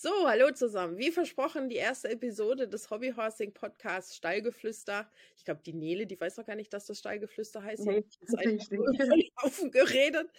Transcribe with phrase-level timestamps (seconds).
[0.00, 0.96] So, hallo zusammen.
[0.96, 5.10] Wie versprochen, die erste Episode des Hobbyhorsing Podcasts Stallgeflüster.
[5.36, 7.84] Ich glaube, die Nele, die weiß noch gar nicht, dass das Stallgeflüster heißt.
[7.84, 10.30] Nee, das ist Haufen geredet.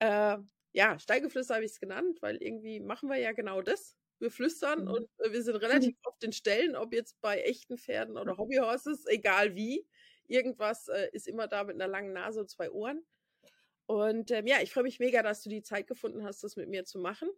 [0.00, 0.36] Äh,
[0.72, 3.96] ja, Stallgeflüster habe ich es genannt, weil irgendwie machen wir ja genau das.
[4.18, 4.90] Wir flüstern mhm.
[4.90, 6.02] und äh, wir sind relativ mhm.
[6.02, 9.86] oft in Stellen, ob jetzt bei echten Pferden oder Hobbyhorses, egal wie.
[10.26, 13.02] Irgendwas äh, ist immer da mit einer langen Nase und zwei Ohren.
[13.86, 16.68] Und ähm, ja, ich freue mich mega, dass du die Zeit gefunden hast, das mit
[16.68, 17.30] mir zu machen.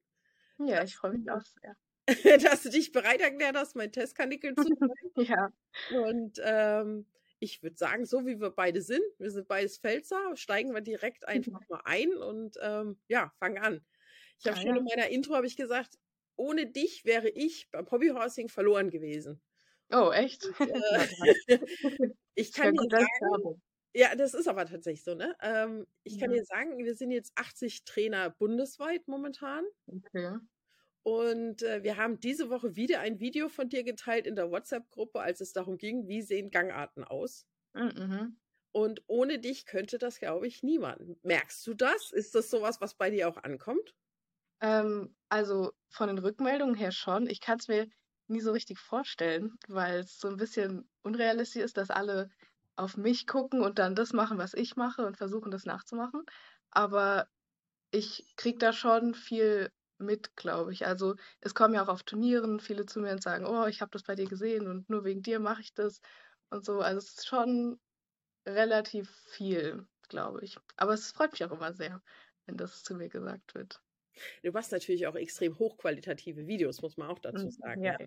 [0.59, 1.77] Ja, ich freue mich auch sehr.
[2.51, 4.93] dass du dich bereit erklärt hast, mein Testkanickel zu machen.
[5.17, 5.53] ja.
[5.91, 7.07] Und ähm,
[7.39, 11.27] ich würde sagen, so wie wir beide sind, wir sind beides Pfälzer, steigen wir direkt
[11.27, 11.67] einfach mhm.
[11.69, 13.85] mal ein und ähm, ja, fangen an.
[14.39, 14.77] Ich habe ah, schon ja.
[14.77, 15.99] in meiner Intro habe ich gesagt,
[16.37, 19.41] ohne dich wäre ich beim Hobbyhorsing verloren gewesen.
[19.91, 20.47] Oh, echt?
[20.59, 21.59] Und, äh,
[22.35, 23.63] ich kann dir sagen,
[23.95, 25.37] ja, das ist aber tatsächlich so, ne?
[25.41, 29.65] Ähm, ich kann dir sagen, wir sind jetzt 80 Trainer bundesweit momentan.
[29.87, 30.39] Okay.
[31.05, 35.21] Und äh, wir haben diese Woche wieder ein Video von dir geteilt in der WhatsApp-Gruppe,
[35.21, 37.47] als es darum ging, wie sehen Gangarten aus.
[37.75, 38.37] Mhm.
[38.73, 41.23] Und ohne dich könnte das, glaube ich, niemand.
[41.25, 42.11] Merkst du das?
[42.13, 43.95] Ist das sowas, was bei dir auch ankommt?
[44.61, 47.29] Ähm, also von den Rückmeldungen her schon.
[47.29, 47.89] Ich kann es mir
[48.29, 52.31] nie so richtig vorstellen, weil es so ein bisschen unrealistisch ist, dass alle
[52.77, 56.25] auf mich gucken und dann das machen, was ich mache und versuchen, das nachzumachen.
[56.71, 57.29] Aber
[57.91, 60.87] ich kriege da schon viel mit, glaube ich.
[60.87, 63.91] Also es kommen ja auch auf Turnieren viele zu mir und sagen, oh, ich habe
[63.93, 66.01] das bei dir gesehen und nur wegen dir mache ich das
[66.51, 66.81] und so.
[66.81, 67.81] Also es ist schon
[68.47, 70.59] relativ viel, glaube ich.
[70.77, 72.03] Aber es freut mich auch immer sehr,
[72.47, 73.82] wenn das zu mir gesagt wird.
[74.43, 77.85] Du machst natürlich auch extrem hochqualitative Videos, muss man auch dazu hm, sagen.
[77.85, 77.99] Ja.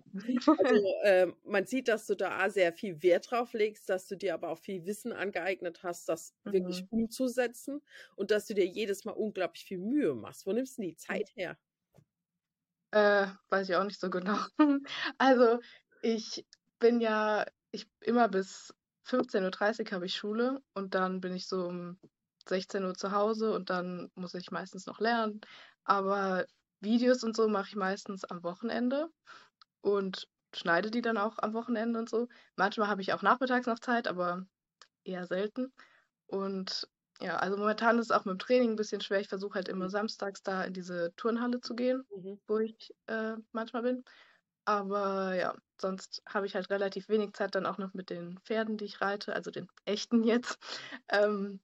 [0.46, 4.34] Also äh, man sieht, dass du da sehr viel Wert drauf legst, dass du dir
[4.34, 6.52] aber auch viel Wissen angeeignet hast, das mhm.
[6.52, 7.82] wirklich umzusetzen
[8.14, 10.46] und dass du dir jedes Mal unglaublich viel Mühe machst.
[10.46, 11.58] Wo nimmst du die Zeit her?
[12.92, 14.38] Äh, weiß ich auch nicht so genau.
[15.18, 15.60] Also
[16.02, 16.46] ich
[16.78, 18.74] bin ja, ich immer bis
[19.06, 21.98] 15.30 Uhr habe ich Schule und dann bin ich so um
[22.48, 25.40] 16 Uhr zu Hause und dann muss ich meistens noch lernen.
[25.86, 26.46] Aber
[26.80, 29.08] Videos und so mache ich meistens am Wochenende
[29.80, 32.28] und schneide die dann auch am Wochenende und so.
[32.56, 34.44] Manchmal habe ich auch nachmittags noch Zeit, aber
[35.04, 35.72] eher selten.
[36.26, 36.88] Und
[37.20, 39.20] ja, also momentan ist es auch mit dem Training ein bisschen schwer.
[39.20, 39.90] Ich versuche halt immer mhm.
[39.90, 42.40] samstags da in diese Turnhalle zu gehen, mhm.
[42.46, 44.04] wo ich äh, manchmal bin.
[44.64, 48.76] Aber ja, sonst habe ich halt relativ wenig Zeit dann auch noch mit den Pferden,
[48.76, 50.58] die ich reite, also den echten jetzt.
[51.08, 51.60] Ähm,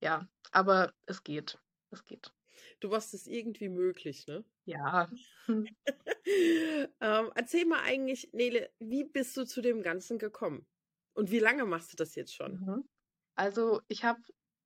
[0.00, 1.58] ja, aber es geht.
[1.90, 2.32] Es geht.
[2.80, 4.44] Du machst es irgendwie möglich, ne?
[4.64, 5.08] Ja.
[5.48, 10.66] ähm, erzähl mal eigentlich, Nele, wie bist du zu dem Ganzen gekommen?
[11.12, 12.52] Und wie lange machst du das jetzt schon?
[12.52, 12.88] Mhm.
[13.34, 14.20] Also, ich habe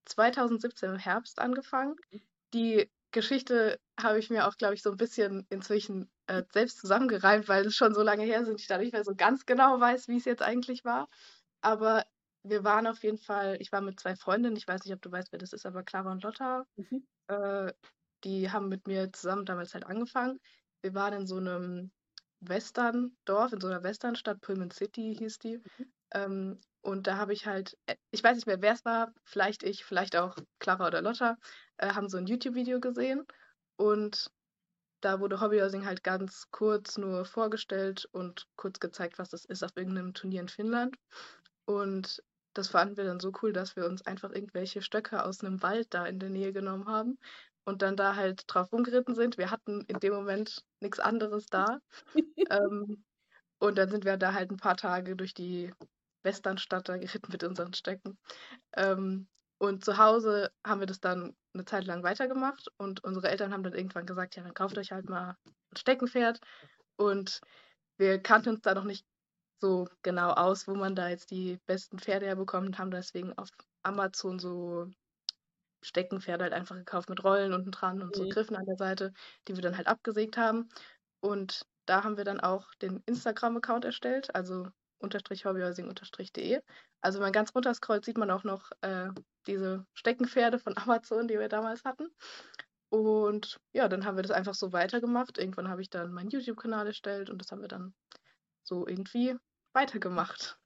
[0.05, 1.97] 2017 im Herbst angefangen.
[2.11, 2.23] Mhm.
[2.53, 7.49] Die Geschichte habe ich mir auch, glaube ich, so ein bisschen inzwischen äh, selbst zusammengereimt,
[7.49, 10.09] weil es schon so lange her sind, ich da nicht mehr so ganz genau weiß,
[10.09, 11.09] wie es jetzt eigentlich war.
[11.61, 12.05] Aber
[12.43, 15.11] wir waren auf jeden Fall, ich war mit zwei Freundinnen, ich weiß nicht, ob du
[15.11, 16.67] weißt, wer das ist, aber Clara und Lotta.
[16.77, 17.07] Mhm.
[17.29, 17.73] Äh,
[18.25, 20.41] die haben mit mir zusammen damals halt angefangen.
[20.83, 21.91] Wir waren in so einem
[22.41, 25.59] Western-Dorf, in so einer Westernstadt, Pullman City hieß die.
[25.59, 25.93] Mhm.
[26.13, 29.63] Ähm, und da habe ich halt, äh, ich weiß nicht mehr, wer es war, vielleicht
[29.63, 31.37] ich, vielleicht auch Clara oder Lotta,
[31.79, 33.25] äh, haben so ein YouTube-Video gesehen.
[33.77, 34.31] Und
[35.01, 39.77] da wurde Hobbyhousing halt ganz kurz nur vorgestellt und kurz gezeigt, was das ist auf
[39.77, 40.97] irgendeinem Turnier in Finnland.
[41.67, 42.23] Und
[42.55, 45.89] das fanden wir dann so cool, dass wir uns einfach irgendwelche Stöcke aus einem Wald
[45.91, 47.19] da in der Nähe genommen haben
[47.65, 49.39] und dann da halt drauf rumgeritten sind.
[49.39, 51.81] Wir hatten in dem Moment nichts anderes da.
[52.51, 53.05] ähm,
[53.59, 55.73] und dann sind wir da halt ein paar Tage durch die
[56.23, 58.19] Westernstadt da geritten mit unseren Stöcken.
[58.75, 63.53] Ähm, und zu Hause haben wir das dann eine Zeit lang weitergemacht und unsere Eltern
[63.53, 66.41] haben dann irgendwann gesagt, ja, dann kauft euch halt mal ein Steckenpferd.
[66.97, 67.41] Und
[67.97, 69.07] wir kannten uns da noch nicht
[69.61, 73.49] so genau aus, wo man da jetzt die besten Pferde herbekommt und haben deswegen auf
[73.83, 74.91] Amazon so
[75.85, 78.31] Steckenpferde halt einfach gekauft mit Rollen unten dran und so mhm.
[78.31, 79.13] Griffen an der Seite,
[79.47, 80.69] die wir dann halt abgesägt haben.
[81.21, 86.61] Und da haben wir dann auch den Instagram-Account erstellt, also unterstrich hobbyhousing unterstrich.de.
[87.01, 89.11] Also wenn man ganz runter scrollt, sieht man auch noch äh,
[89.47, 92.09] diese Steckenpferde von Amazon, die wir damals hatten.
[92.89, 95.39] Und ja, dann haben wir das einfach so weitergemacht.
[95.39, 97.93] Irgendwann habe ich dann meinen YouTube-Kanal erstellt und das haben wir dann
[98.63, 99.37] so irgendwie
[99.73, 100.59] weitergemacht.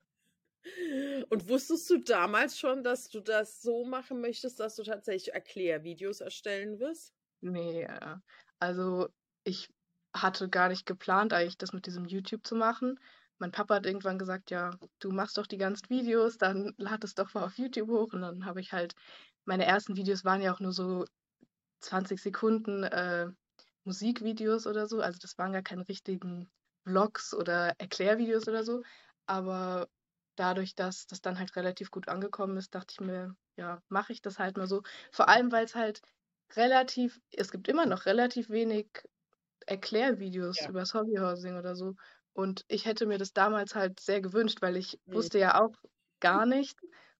[1.31, 6.20] Und wusstest du damals schon, dass du das so machen möchtest, dass du tatsächlich Erklärvideos
[6.20, 7.14] erstellen wirst?
[7.40, 7.87] Nee,
[8.58, 9.08] also
[9.44, 9.70] ich
[10.14, 12.99] hatte gar nicht geplant, eigentlich das mit diesem YouTube zu machen.
[13.38, 17.14] Mein Papa hat irgendwann gesagt, ja, du machst doch die ganzen Videos, dann lad es
[17.14, 18.12] doch mal auf YouTube hoch.
[18.12, 18.94] Und dann habe ich halt,
[19.44, 21.04] meine ersten Videos waren ja auch nur so
[21.81, 23.28] 20 Sekunden äh,
[23.84, 25.00] Musikvideos oder so.
[25.00, 26.50] Also das waren gar keine richtigen
[26.84, 28.82] Vlogs oder Erklärvideos oder so.
[29.26, 29.88] Aber
[30.38, 34.23] dadurch, dass das dann halt relativ gut angekommen ist, dachte ich mir, ja, mache ich
[34.23, 34.82] das halt mal so.
[35.12, 36.00] Vor allem, weil es halt
[36.56, 38.88] relativ, es gibt immer noch relativ wenig
[39.67, 40.69] Erklärvideos Ja.
[40.69, 41.94] über das Hobbyhousing oder so.
[42.32, 45.29] Und ich hätte mir das damals halt sehr gewünscht, weil ich Mhm.
[45.29, 45.75] wusste ja auch
[46.20, 46.79] gar nicht.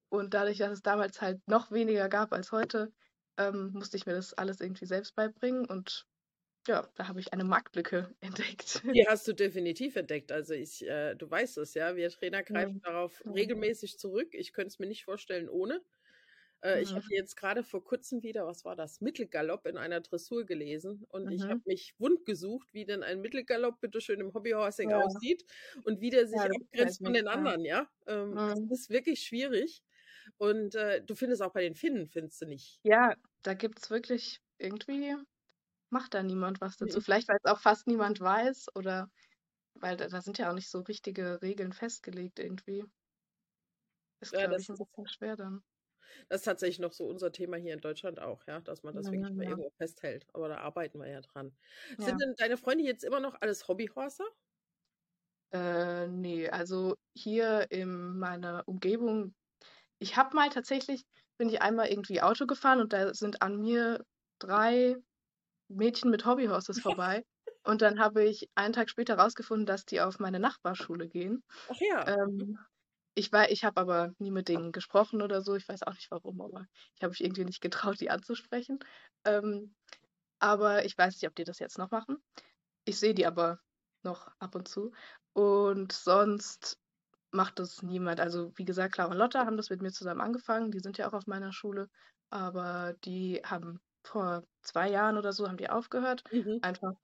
[0.09, 2.93] Und dadurch, dass es damals halt noch weniger gab als heute,
[3.39, 5.67] ähm, musste ich mir das alles irgendwie selbst beibringen.
[5.67, 6.07] Und
[6.69, 8.85] ja, da habe ich eine Marktlücke entdeckt.
[8.93, 10.33] Die hast du definitiv entdeckt.
[10.33, 11.97] Also ich, äh, du weißt es, ja.
[11.97, 12.83] Wir Trainer greifen Mhm.
[12.83, 13.35] darauf Mhm.
[13.35, 14.35] regelmäßig zurück.
[14.35, 15.85] Ich könnte es mir nicht vorstellen ohne.
[16.63, 16.99] Äh, ich Mhm.
[16.99, 21.33] habe jetzt gerade vor kurzem wieder, was war das, Mittelgalopp in einer Dressur gelesen und
[21.33, 21.65] ich habe Mhm.
[21.67, 24.95] mich wund gesucht, wie denn ein Mittelgalopp bitteschön im Hobbyhorsing Ja.
[24.95, 25.45] aussieht
[25.85, 27.45] und wie der sich Ja, abgrenzt von den ja.
[27.45, 27.91] anderen, ja.
[28.07, 28.73] Ähm, das Mhm.
[28.81, 29.83] ist wirklich schwierig.
[30.39, 32.83] Und äh, du findest auch bei den Finnen, findest du nicht.
[32.83, 35.15] Ja, da gibt es wirklich irgendwie,
[35.91, 37.01] macht da niemand was dazu.
[37.01, 37.03] Mhm.
[37.03, 39.11] Vielleicht, weil es auch fast niemand weiß oder
[39.75, 42.85] weil da, da sind ja auch nicht so richtige Regeln festgelegt irgendwie.
[44.21, 45.63] Ist, Ja, das ich, ein bisschen schwer dann.
[46.29, 49.11] das ist tatsächlich noch so unser Thema hier in Deutschland auch, ja, dass man das
[49.11, 49.49] Ja, wirklich mal ja.
[49.49, 50.27] irgendwo festhält.
[50.33, 51.57] Aber da arbeiten wir ja dran.
[51.99, 51.99] Ja.
[52.01, 54.25] Sind denn deine Freunde jetzt immer noch alles Hobbyhorser?
[55.53, 59.35] Äh, nee, also hier in meiner Umgebung,
[59.99, 61.05] ich habe mal tatsächlich,
[61.39, 64.05] bin ich einmal irgendwie Auto gefahren und da sind an mir
[64.41, 64.97] drei
[65.69, 67.25] Mädchen mit Hobbyhorses vorbei.
[67.65, 71.43] Und dann habe ich einen Tag später rausgefunden, dass die auf meine Nachbarschule gehen.
[71.69, 72.17] Ach ja.
[72.17, 72.41] Mhm.
[72.41, 72.59] Ähm,
[73.15, 75.57] ich wei ich habe aber nie mit denen gesprochen oder so.
[75.57, 76.67] Ich weiß auch nicht warum, aber
[76.97, 78.79] ich habe mich irgendwie nicht getraut, die anzusprechen.
[79.25, 79.75] Ähm,
[80.39, 82.23] aber ich weiß nicht, ob die das jetzt noch machen.
[82.85, 83.61] Ich sehe die aber
[84.05, 84.93] noch ab und zu.
[85.33, 86.79] Und sonst
[87.33, 88.21] macht das niemand.
[88.21, 90.71] Also wie gesagt, Clara und Lotta haben das mit mir zusammen angefangen.
[90.71, 91.89] Die sind ja auch auf meiner Schule.
[92.31, 96.25] Aber die haben vor zwei Jahren oder so haben die aufgehört.
[96.33, 96.59] Mhm.
[96.63, 96.95] Einfach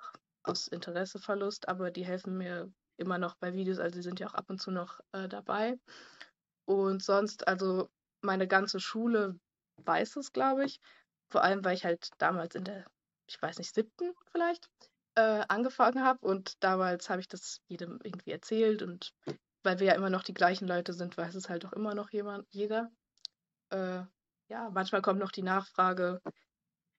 [0.43, 1.69] aus Interesseverlust.
[1.69, 3.79] Aber die helfen mir immer noch bei Videos.
[3.79, 5.79] Also die sind ja auch ab und zu noch äh, dabei.
[6.67, 7.89] Und sonst, also
[8.23, 9.39] meine ganze Schule
[9.85, 10.81] weiß es, glaube ich.
[11.31, 12.87] Vor allem, weil ich halt damals in der,
[13.29, 14.69] ich weiß nicht, siebten vielleicht
[15.17, 16.21] äh, angefangen habe.
[16.27, 18.83] Und damals habe ich das jedem irgendwie erzählt.
[18.83, 19.13] Und
[19.63, 22.11] weil wir ja immer noch die gleichen Leute sind, weiß es halt auch immer noch
[22.11, 22.91] jemand, jeder.
[23.71, 24.03] Äh,
[24.49, 26.21] ja, manchmal kommt noch die Nachfrage,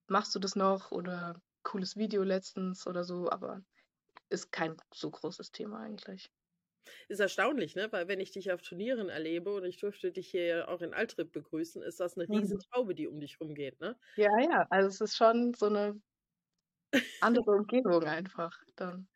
[0.07, 0.91] machst du das noch?
[0.91, 3.61] Oder cooles Video letztens oder so, aber
[4.29, 6.29] ist kein so großes Thema eigentlich.
[7.09, 7.91] Ist erstaunlich, ne?
[7.91, 10.93] Weil wenn ich dich auf Turnieren erlebe und ich durfte dich hier ja auch in
[10.93, 12.65] Altrip begrüßen, ist das eine Mhm.
[12.71, 13.97] Riesentraube, die um dich rumgeht, ne?
[14.17, 16.01] Ja, ja, also es ist schon so eine
[17.19, 19.09] andere Umgebung einfach dann.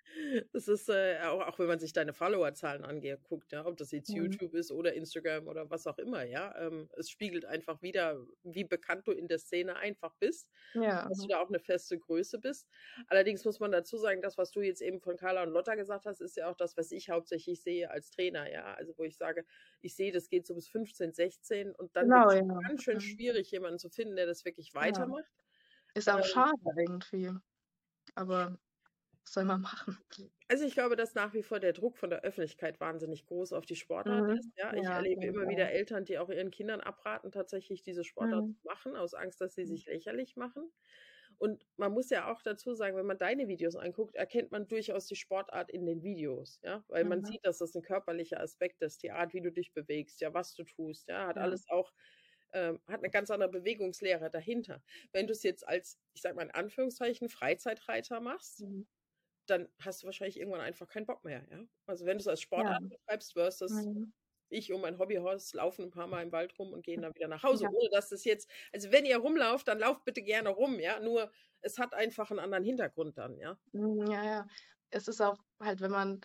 [0.53, 4.13] Es ist äh, auch, auch wenn man sich deine Followerzahlen anguckt, ja, ob das jetzt
[4.13, 4.13] Mhm.
[4.13, 8.63] YouTube ist oder Instagram oder was auch immer, ja, ähm, es spiegelt einfach wieder, wie
[8.63, 12.39] bekannt du in der Szene einfach bist, Ja, dass du da auch eine feste Größe
[12.39, 12.67] bist.
[13.07, 16.05] Allerdings muss man dazu sagen, das, was du jetzt eben von Carla und Lotta gesagt
[16.05, 19.17] hast, ist ja auch das, was ich hauptsächlich sehe als Trainer, ja, also wo ich
[19.17, 19.45] sage,
[19.81, 22.43] ich sehe, das geht so bis 15, 16 und dann Genau, wird es ja.
[22.67, 22.99] ganz schön Mhm.
[22.99, 25.13] schwierig, jemanden zu finden, der das wirklich Ja.
[25.13, 25.31] weitermacht.
[25.95, 27.31] Ist auch Ähm, schade irgendwie.
[28.15, 28.59] Aber
[29.23, 29.97] was soll man machen?
[30.47, 33.65] Also ich glaube, dass nach wie vor der Druck von der Öffentlichkeit wahnsinnig groß auf
[33.67, 34.39] die Sportart Mhm.
[34.39, 34.51] ist.
[34.57, 35.69] Ja, ich Ja, erlebe jeden immer wieder.
[35.69, 38.55] Eltern, die auch ihren Kindern abraten, tatsächlich diese Sportart Mhm.
[38.59, 39.67] zu machen, aus Angst, dass sie Mhm.
[39.67, 40.71] sich lächerlich machen.
[41.37, 45.05] Und man muss ja auch dazu sagen, wenn man deine Videos anguckt, erkennt man durchaus
[45.07, 47.23] die Sportart in den Videos, ja, weil man Mhm.
[47.23, 50.55] sieht, dass das ein körperlicher Aspekt ist, die Art, wie du dich bewegst, ja, was
[50.55, 51.93] du tust, ja, hat alles auch
[52.53, 54.83] ähm, hat eine ganz andere Bewegungslehre dahinter.
[55.13, 58.83] Wenn du es jetzt als, ich sag mal in Anführungszeichen, Freizeitreiter machst, Mhm.
[59.49, 61.65] Dann hast du wahrscheinlich irgendwann einfach keinen Bock mehr, ja.
[61.87, 62.73] Also wenn du es als Ja.
[62.73, 64.11] Sportart betreibst versus Mhm.
[64.49, 67.27] ich und mein Hobbyhorse laufen ein paar Mal im Wald rum und gehen dann wieder
[67.29, 67.69] nach Hause, Ja.
[67.69, 70.99] ohne dass das jetzt, also wenn ihr rumlauft, dann lauft bitte gerne rum, ja.
[70.99, 73.59] Nur es hat einfach einen anderen Hintergrund dann, ja.
[73.73, 74.47] Mhm, Ja, ja.
[74.89, 76.21] Es ist auch halt, wenn man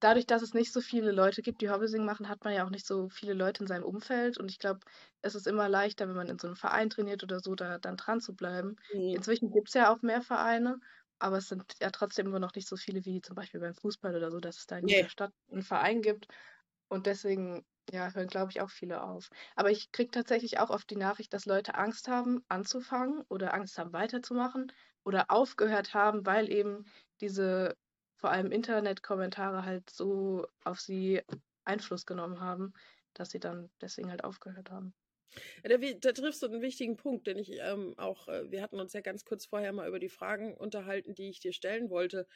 [0.00, 2.70] dadurch, dass es nicht so viele Leute gibt, die Hobbysing machen, hat man ja auch
[2.70, 4.38] nicht so viele Leute in seinem Umfeld.
[4.38, 4.80] Und ich glaube,
[5.22, 7.96] es ist immer leichter, wenn man in so einem Verein trainiert oder so, da dann
[7.98, 8.76] dran zu bleiben.
[8.94, 9.18] Mhm.
[9.18, 10.80] Inzwischen gibt es ja auch mehr Vereine,
[11.20, 14.14] aber es sind ja trotzdem immer noch nicht so viele wie zum Beispiel beim Fußball
[14.16, 15.08] oder so, dass es da in jeder Nee.
[15.08, 16.28] Stadt einen Verein gibt.
[16.88, 19.30] Und deswegen, ja, hören, glaube ich, auch viele auf.
[19.56, 23.78] Aber ich kriege tatsächlich auch oft die Nachricht, dass Leute Angst haben, anzufangen oder Angst
[23.78, 24.72] haben, weiterzumachen
[25.04, 26.84] oder aufgehört haben, weil eben
[27.20, 27.74] diese
[28.16, 31.22] vor allem Internetkommentare halt so auf sie
[31.64, 32.72] Einfluss genommen haben,
[33.14, 34.94] dass sie dann deswegen halt aufgehört haben.
[35.64, 38.80] Ja, da, da triffst du einen wichtigen Punkt, denn ich ähm, auch, äh, wir hatten
[38.80, 42.26] uns ja ganz kurz vorher mal über die Fragen unterhalten, die ich dir stellen wollte.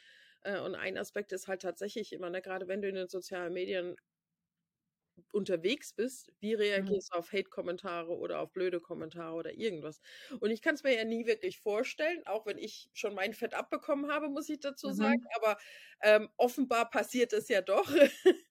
[0.43, 3.53] Äh, und ein Aspekt ist halt tatsächlich immer, ne, gerade wenn du in den sozialen
[3.53, 3.95] Medien
[5.31, 6.93] unterwegs bist, wie Mhm.
[6.93, 10.01] reagierst du auf Hate-Kommentare oder auf blöde Kommentare oder irgendwas?
[10.39, 13.53] Und ich kann es mir ja nie wirklich vorstellen, auch wenn ich schon mein Fett
[13.53, 15.13] abbekommen habe, muss ich dazu sagen.
[15.13, 15.27] Mhm.
[15.35, 15.57] Aber
[16.01, 17.87] ähm, offenbar passiert es ja doch.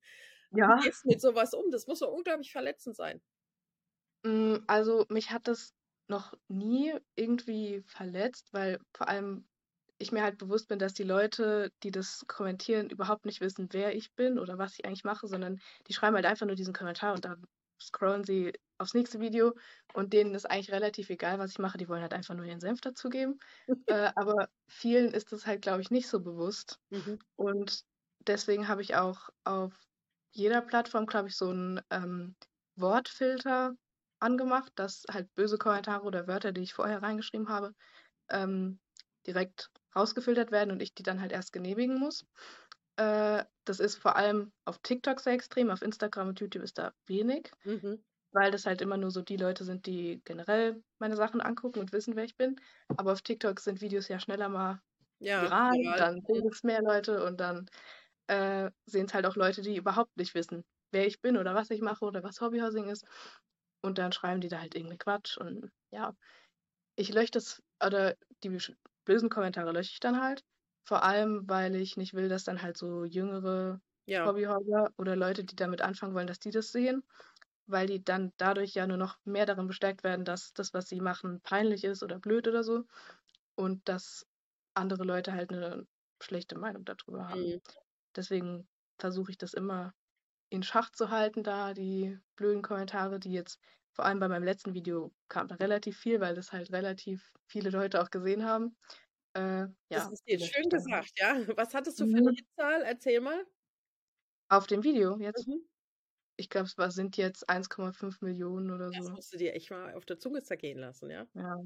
[0.64, 0.76] Wie Ja.
[0.76, 1.70] gehst du mit sowas um?
[1.70, 3.22] Das muss doch unglaublich verletzend sein.
[4.24, 5.74] Hm, also, mich hat das
[6.08, 9.48] noch nie irgendwie verletzt, weil vor allem
[9.98, 13.94] ich mir halt bewusst bin, dass die Leute, die das kommentieren, überhaupt nicht wissen, wer
[13.96, 17.14] ich bin oder was ich eigentlich mache, sondern die schreiben halt einfach nur diesen Kommentar
[17.14, 17.44] und dann
[17.80, 19.54] scrollen sie aufs nächste Video
[19.94, 21.78] und denen ist eigentlich relativ egal, was ich mache.
[21.78, 23.38] Die wollen halt einfach nur ihren Senf dazugeben.
[23.86, 26.78] Äh, aber vielen ist das halt, glaube ich, nicht so bewusst.
[26.90, 27.22] Mhm.
[27.36, 27.82] Und
[28.26, 29.74] deswegen habe ich auch auf
[30.32, 32.36] jeder Plattform, glaube ich, so 'n, ähm,
[32.76, 33.74] Wortfilter
[34.22, 37.74] angemacht, dass halt böse Kommentare oder Wörter, die ich vorher reingeschrieben habe,
[38.30, 38.80] ähm,
[39.26, 42.26] direkt rausgefiltert werden und ich die dann halt erst genehmigen muss.
[42.96, 46.94] Äh, das ist vor allem auf TikTok sehr extrem, auf Instagram und YouTube ist da
[47.06, 48.02] wenig, Mhm.
[48.32, 51.92] weil das halt immer nur so die Leute sind, die generell meine Sachen angucken und
[51.92, 52.56] wissen, wer ich bin.
[52.96, 54.80] Aber auf TikTok sind Videos ja schneller mal
[55.20, 55.96] Ja, viral, viral.
[55.96, 57.66] dann sehen es mehr Leute und dann,
[58.28, 61.80] äh, sehen's halt auch Leute, die überhaupt nicht wissen, wer ich bin oder was ich
[61.82, 63.06] mache oder was Hobbyhousing ist.
[63.84, 66.14] Und dann schreiben die da halt irgend 'ne Quatsch und ja.
[66.96, 68.50] Ich lösche das oder die
[69.04, 70.44] bösen Kommentare lösche ich dann halt,
[70.84, 74.32] vor allem, weil ich nicht will, dass dann halt so jüngere Ja.
[74.32, 77.04] Hobbyhouser oder Leute, die damit anfangen wollen, dass die das sehen,
[77.66, 81.00] weil die dann dadurch ja nur noch mehr darin bestärkt werden, dass das, was sie
[81.00, 82.84] machen, peinlich ist oder blöd oder so
[83.56, 84.26] und dass
[84.74, 85.86] andere Leute halt 'ne
[86.22, 87.44] schlechte Meinung da drüber haben.
[87.44, 87.62] Mhm.
[88.16, 88.68] Deswegen
[89.00, 89.94] versuche ich das immer
[90.52, 93.58] in Schach zu halten da, die blöden Kommentare, die jetzt
[93.92, 97.70] vor allem bei meinem letzten Video kam da relativ viel, weil das halt relativ viele
[97.70, 98.76] Leute auch gesehen haben.
[99.34, 101.46] Äh, Das ja, ist jetzt lösche schön gesagt, ja.
[101.56, 102.44] Was hattest du für 'ne Mhm.
[102.56, 102.82] Hitzahl?
[102.82, 103.44] Erzähl mal.
[104.50, 105.46] Auf dem Video jetzt?
[105.46, 105.66] Mhm.
[106.36, 109.16] Ich glaube, es war sind jetzt 1,5 Millionen oder Das so.
[109.16, 111.26] musst du dir echt mal auf der Zunge zergehen lassen, ja?
[111.34, 111.56] Ja.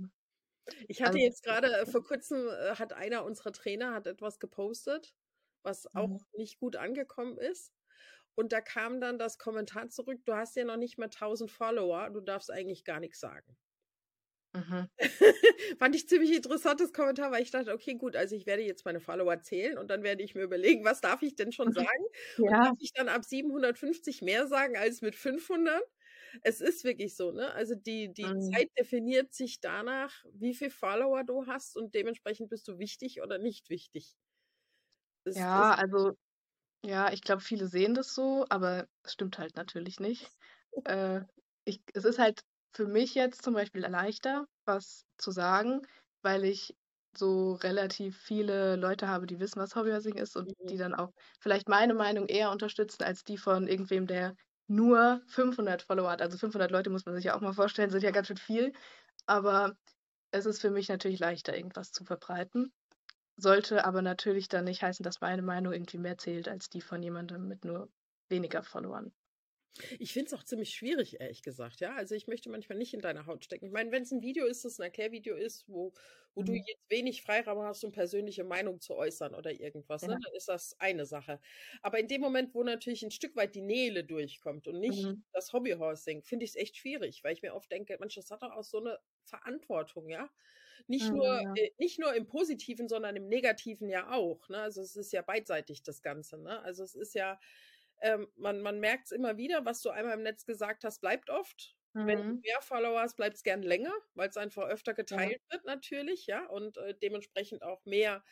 [0.88, 4.38] Ich hatte Also jetzt grade äh, vor Kurzem, äh, hat einer unserer Trainer hat etwas
[4.38, 5.14] gepostet,
[5.62, 6.26] was auch Mhm.
[6.37, 7.75] nicht gut angekommen ist.
[8.37, 12.11] Und da kam dann das Kommentar zurück: „Du hast ja noch nicht mal 1.000 Follower,
[12.11, 13.57] du darfst eigentlich gar nix sagen.“
[14.55, 14.87] Mhm.
[15.78, 19.00] Fand ich ziemlich interessantes Kommentar, weil ich dachte: „Okay, gut, also ich werde jetzt meine
[19.00, 21.87] Follower zählen und dann werde ich mir überlegen, was darf ich denn schon sagen?
[22.45, 22.62] Und Ja.
[22.62, 25.83] darf ich dann ab 750 mehr sagen als mit 500?“
[26.43, 27.52] Es ist wirklich so, ne?
[27.55, 28.57] Also die die Mhm.
[28.57, 33.38] Zeit definiert sich danach, wie viel Follower du hast und dementsprechend bist du wichtig oder
[33.38, 34.14] nicht wichtig.
[35.26, 36.16] Das Ja, also
[36.87, 40.31] ja, ich glaube, viele sehen das so, aber es stimmt halt natürlich nicht.
[40.85, 41.23] Äh,
[41.64, 42.43] ich es ist halt
[42.75, 45.83] für mich jetzt zum Beispiel leichter, was zu sagen,
[46.23, 46.76] weil ich
[47.16, 50.69] so relativ viele Leute habe, die wissen, was Hobbyhousing ist und Mhm.
[50.69, 54.35] die dann auch vielleicht meine Meinung eher unterstützen als die von irgendwem, der
[54.69, 56.21] nur 500 Follower hat.
[56.23, 58.73] Also 500 Leute muss man sich ja auch mal vorstellen, sind ja ganz schön viel.
[59.26, 59.75] Aber
[60.33, 62.73] es ist für mich natürlich leichter, irgendwas zu verbreiten.
[63.38, 67.02] Sollte aber natürlich dann nicht heißen, dass meine Meinung irgendwie mehr zählt als die von
[67.02, 67.90] jemandem mit nur
[68.31, 69.12] weniger Followern.
[70.00, 71.95] Ich finde es auch ziemlich schwierig, ehrlich gesagt, ja.
[71.95, 73.66] Also, ich möchte manchmal nicht in deiner Haut stecken.
[73.66, 75.93] Ich meine, wenn's 'n Video ist, das 'n Erklärvideo ist, wo
[76.35, 76.66] wo du Mhm.
[76.66, 80.21] jetzt wenig Freiraum hast, um persönliche Meinung zu äußern oder irgendwas, ne, Ja.
[80.23, 81.40] dann ist das eine Sache.
[81.81, 85.23] Aber in dem Moment, wo natürlich 'n Stück weit die Nele durchkommt und nicht Mhm.
[85.33, 88.52] das Hobbyhousing, finde ich's echt schwierig, weil ich mir oft denke: „Mensch, das hat doch
[88.52, 90.31] auch so 'ne Verantwortung, ja?“
[90.88, 91.56] Nicht Mhm, nur ja.
[91.56, 94.59] äh, nicht nur im Positiven, sondern im Negativen ja auch, ne?
[94.62, 96.62] Also, es ist ja beidseitig das Ganze, ne?
[96.62, 97.38] Also, es ist ja
[98.02, 101.76] ähm, man man merkt's immer wieder, was du einmal im Netz gesagt hast, bleibt oft.
[102.04, 102.42] Wenn du Mhm.
[102.45, 105.33] mehr Follower hast, bleibt's gern länger, weil's einfach öfter Ja.
[105.33, 108.25] geteilt wird natürlich, ja, und, äh, dementsprechend auch mehr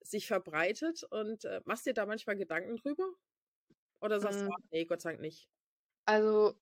[0.00, 1.04] sich verbreitet.
[1.04, 3.14] Und, äh, machst dir da manchmal Gedanken drüber?
[4.00, 4.54] Oder sagst du: Mhm.
[4.54, 5.46] „Ach ne, Gott sei Dank nicht?“
[6.08, 6.60] Also,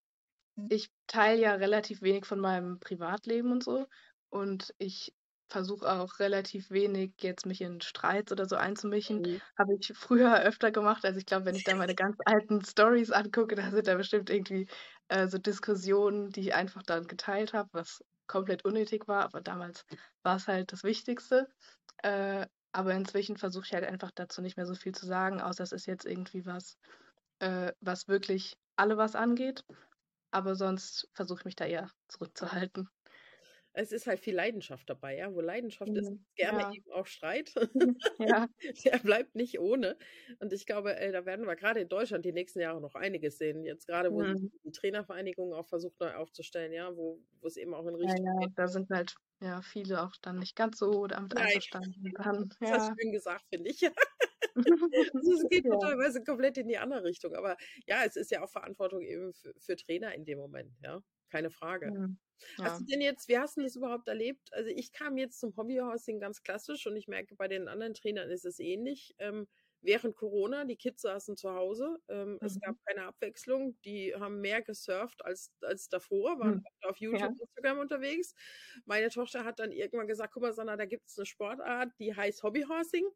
[0.71, 3.89] ich teile ja relativ wenig von meinem Privatleben und so.
[4.31, 5.15] Und ich
[5.51, 9.23] versuche auch relativ wenig jetzt mich in Streits oder so einzumischen.
[9.23, 9.41] Mhm.
[9.59, 11.05] Habe ich früher öfter gemacht.
[11.05, 14.31] Also, ich glaube, wenn ich da meine ganz alten Stories angucke, da sind da bestimmt
[14.31, 14.67] irgendwie,
[15.09, 19.85] äh, so Diskussionen, die ich einfach dann geteilt habe, was komplett unnötig war, aber damals
[20.23, 21.49] war's halt das Wichtigste.
[22.03, 25.65] Äh, aber inzwischen versuche ich halt einfach dazu nicht mehr so viel zu sagen, außer
[25.65, 26.77] es ist jetzt irgendwie was,
[27.41, 29.65] äh, was wirklich alle was angeht.
[30.33, 32.89] Aber sonst versuche ich mich da eher zurückzuhalten.
[33.81, 35.35] Es ist halt viel Leidenschaft dabei, ja.
[35.35, 36.25] Wo Leidenschaft ist, Mhm.
[36.37, 36.71] gerne Ja.
[36.71, 37.53] eben auch Streit.
[38.19, 38.49] Ja.
[38.85, 39.97] Der bleibt nicht ohne.
[40.41, 43.39] Und ich glaube, äh, da werden wir gerade in Deutschland die nächsten Jahre noch einiges
[43.39, 43.65] sehen.
[43.65, 44.51] Jetzt gerade, wo Mhm.
[44.65, 48.25] die Trainervereinigung auch versucht, neu aufzustellen, ja, wo wo es eben auch in Ja, Richtung
[48.25, 51.37] ja, geht da sind halt, ja, viele auch dann nicht ganz so damit Nein.
[51.37, 52.13] einverstanden.
[52.17, 52.97] Dann, Das hast ja.
[52.97, 53.83] du schön gesagt, finde ich.
[53.85, 53.93] Also,
[55.35, 55.77] es geht Ja.
[55.81, 57.35] teilweise komplett in die andere Richtung.
[57.35, 57.57] Aber
[57.87, 61.51] ja, es ist ja auch Verantwortung eben für für Trainer in dem Moment, ja, keine
[61.51, 61.95] Frage.
[61.95, 62.19] Mhm.
[62.63, 62.83] Hast Ja.
[62.83, 64.53] du denn jetzt wie hast 'n das überhaupt erlebt?
[64.55, 68.31] Also, ich kam jetzt zum Hobbyhorsing ganz klassisch und ich merke, bei den anderen Trainern
[68.31, 69.15] ist es ähnlich.
[69.19, 69.49] Ähm,
[69.83, 72.61] während Corona, die Kids saßen zu Hause, ähm, es Mhm.
[72.61, 73.81] gab keine Abwechslung.
[73.83, 76.67] Die haben mehr gesurft als als davor, waren Mhm.
[76.83, 77.31] auf Ja.
[77.31, 78.35] YouTube, Instagram unterwegs.
[78.87, 82.43] Meine Tochter hat dann irgendwann gesagt: „Guck mal, Sanna, da gibt's 'ne Sportart, die heißt
[82.45, 83.09] Hobbyhorsing.“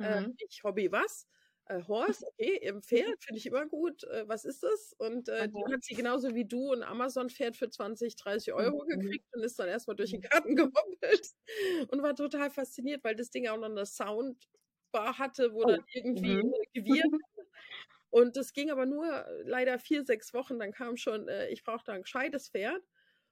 [0.00, 0.38] Äh, Mhm.
[0.38, 1.26] ich: „Hobby was?“
[1.70, 4.02] Äh, Horse, okay, eben Pferd, finde ich immer gut.
[4.04, 4.92] Äh, was ist das?
[4.98, 5.62] Und, äh, Mhm.
[5.64, 8.80] dann hat sie genauso wie du 'n Amazon-Pferd für 20, 30 Mhm.
[8.80, 11.28] € gekriegt und ist dann erst mal durch den Garten gehoppelt
[11.88, 15.64] und war total fasziniert, weil das Ding auch noch 'ne Soundbar hatte, wo Oh.
[15.64, 16.54] dann irgendwie, Mhm.
[16.74, 17.06] äh, gewirrt.
[18.10, 20.58] Und das ging aber nur äh, leider 4, 6 Wochen.
[20.60, 22.82] Dann kam schon, äh, ich brauche da 'n gescheites Pferd.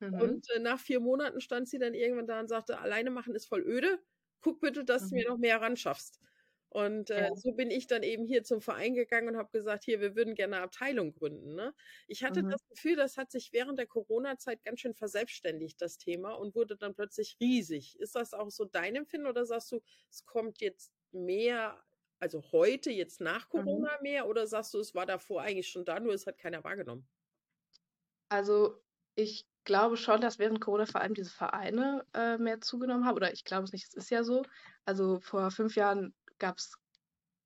[0.00, 0.40] Mhm.
[0.40, 3.46] Und, äh, nach 4 Monaten stand sie dann irgendwann da und sagte: „Alleine machen ist
[3.48, 4.00] voll öde.
[4.42, 5.30] Guck bitte, dass du mir Mhm.
[5.30, 6.20] noch mehr ranschaffst.“
[6.70, 7.34] Und, äh, Ja.
[7.34, 10.34] so bin ich dann eben hier zum Verein gegangen und habe gesagt: „Hier, wir würden
[10.34, 11.74] gerne 'ne Abteilung gründen“, ne?
[12.08, 12.50] Ich hatte Mhm.
[12.50, 16.76] das Gefühl, das hat sich während der Corona-Zeit ganz schön verselbstständigt, das Thema, und wurde
[16.76, 17.98] dann plötzlich riesig.
[17.98, 21.82] Ist das auch so dein Empfinden oder sagst du, es kommt jetzt mehr
[22.20, 23.88] also heute, jetzt nach Mhm.
[23.88, 26.64] Corona mehr oder sagst du, es war davor eigentlich schon da, nur es hat keiner
[26.64, 27.08] wahrgenommen?
[28.30, 28.82] Also,
[29.14, 33.32] ich glaube schon, dass während Corona vor allem diese Vereine, äh, mehr zugenommen haben oder
[33.32, 34.42] ich glaube es nicht, es ist ja so.
[34.84, 36.74] Also, vor 5 Jahren gab's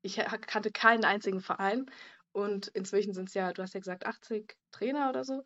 [0.03, 0.17] ich
[0.49, 1.87] kannte keinen einzigen Verein
[2.33, 5.45] und inzwischen sind's ja du hast ja gesagt, 80 Trainer oder so.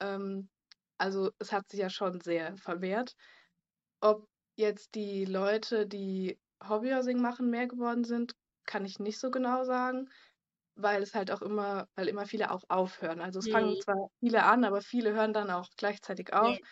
[0.00, 0.50] Ähm,
[0.98, 3.14] also, es hat sich ja schon sehr vermehrt.
[4.02, 8.34] Ob jetzt die Leute, die Hobbyhorsing machen, mehr geworden sind,
[8.66, 10.08] kann ich nicht so genau sagen,
[10.76, 13.20] weil es halt auch immer weil immer viele auch aufhören.
[13.22, 13.80] Also, es fangen Mhm.
[13.80, 16.56] zwar viele an, aber viele hören dann auch gleichzeitig auf.
[16.56, 16.64] Ja.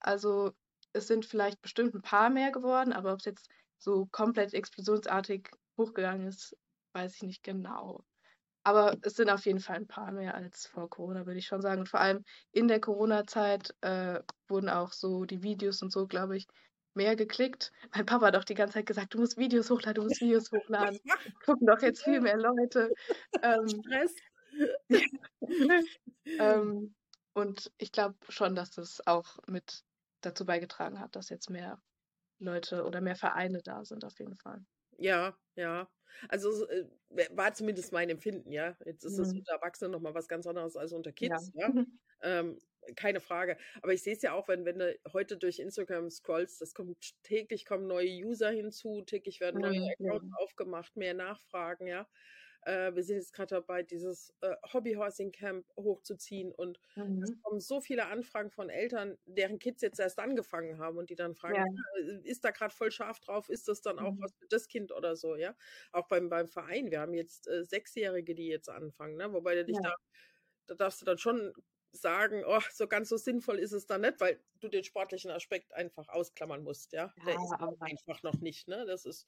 [0.00, 0.52] Also,
[0.94, 6.26] es sind vielleicht bestimmt 'n paar mehr geworden, aber ob's jetzt so komplett explosionsartig hochgegangen
[6.28, 6.56] ist,
[6.94, 8.04] weiß ich nicht genau.
[8.64, 11.62] Aber es sind auf jeden Fall 'n paar mehr als vor Corona, würde ich schon
[11.62, 11.80] sagen.
[11.80, 16.36] Und vor allem in der Corona-Zeit, äh, wurden auch so die Videos und so, glaube
[16.36, 16.46] ich,
[16.94, 17.72] mehr geklickt.
[17.94, 20.50] Mein Papa hat auch die ganze Zeit gesagt: „Du musst Videos hochladen, du musst Videos
[20.52, 21.00] hochladen.
[21.44, 22.92] Gucken doch jetzt viel mehr Leute.“
[23.42, 24.14] Ähm, Stress.
[26.38, 26.94] ähm,
[27.34, 29.84] und ich glaube schon, dass das auch mit
[30.22, 31.82] dazu beigetragen hat, dass jetzt mehr
[32.40, 34.64] Leute oder mehr Vereine da sind auf jeden Fall.
[35.00, 35.90] Ja, ja.
[36.28, 36.84] Also, äh,
[37.30, 38.76] war zumindest mein Empfinden, ja.
[38.84, 39.34] Jetzt ist es Mhm.
[39.34, 41.38] unter Erwachsenen noch mal was ganz anderes als unter Ja.
[41.38, 41.72] Kids, ja.
[42.22, 42.58] Ähm,
[42.96, 43.56] keine Frage.
[43.80, 46.98] Aber ich sehe es ja auch, wenn wenn du heute durch Instagram scrollst, das kommt
[47.22, 50.12] täglich kommen neue User hinzu, täglich werden neue Mhm, ja.
[50.12, 52.06] Accounts aufgemacht, mehr Nachfragen, ja.
[52.62, 56.78] Äh, wir sind jetzt grad dabei, dieses, äh, Hobbyhorsing Camp hochzuziehen und
[57.22, 57.40] es Mhm.
[57.42, 61.34] kommen so viele Anfragen von Eltern, deren Kids jetzt erst angefangen haben und die dann
[61.34, 61.80] fragen: Ja.
[61.96, 63.48] „Ja, äh, ist da grad voll scharf drauf?
[63.50, 64.22] Ist das dann auch Mhm.
[64.22, 65.54] was für das Kind oder so“, ja?
[65.92, 66.90] Auch beim beim Verein.
[66.90, 69.32] Wir haben jetzt, äh, Sechsjährige, die jetzt anfangen, ne?
[69.32, 69.82] Wobei du dich Ja.
[69.82, 69.94] da
[70.66, 71.52] da darfst du dann schon
[71.92, 75.74] sagen: „Oh, so ganz so sinnvoll ist es dann nicht“, weil du den sportlichen Aspekt
[75.74, 77.14] einfach ausklammern musst, ja?
[77.26, 78.86] Der Ja, ist da aber einfach noch nicht, ne?
[78.86, 79.26] Das ist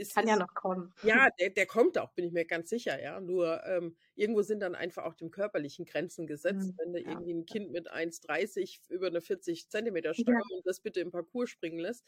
[0.00, 0.94] ist kann ja noch kommen.
[1.02, 3.20] ja, der der kommt auch, bin ich mir ganz sicher, ja.
[3.20, 6.72] Nur, ähm, irgendwo sind dann einfach auch dem körperlichen Grenzen gesetzt.
[6.72, 7.56] Mhm, Wenn du ja, irgendwie 'n ja.
[7.56, 10.34] Kind mit 1,30 über 'ne 40 Zentimeter Ja.
[10.34, 12.06] Stange und das bitte im Parcours springen lässt,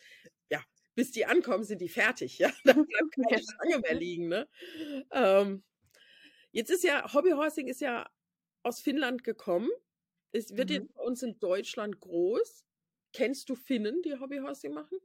[0.50, 0.62] ja,
[0.96, 2.50] bis die ankommen, sind die fertig, ja?
[2.66, 3.28] Da bleibt Ja.
[3.28, 4.48] keine Stange mehr liegen, ne?
[5.12, 5.64] Ähm,
[6.52, 8.10] jetzt ist ja Hobbyhorsing ist ja
[8.64, 9.70] aus Finnland gekommen.
[10.32, 10.72] Es wird Mhm.
[10.72, 12.64] jetzt bei uns in Deutschland groß.
[13.14, 14.98] Kennst du Finnen, die Hobbyhorsing machen?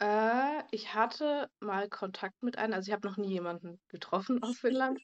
[0.00, 4.56] Äh, ich hatte mal Kontakt mit einer also, ich habe noch nie jemanden getroffen aus
[4.58, 5.00] Finnland,